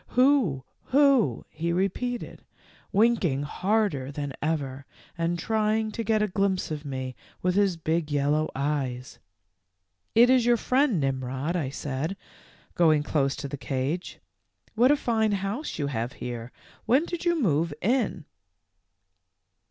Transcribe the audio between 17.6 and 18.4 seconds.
in